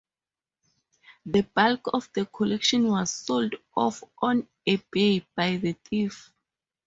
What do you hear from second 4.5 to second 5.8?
eBay by the